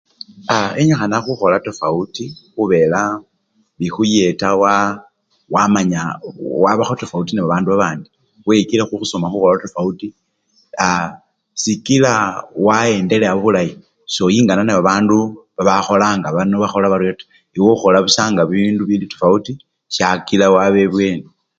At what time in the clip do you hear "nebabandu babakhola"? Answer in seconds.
14.65-16.07